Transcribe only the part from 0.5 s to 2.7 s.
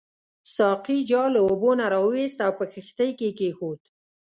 ساقي جال له اوبو نه راوایست او په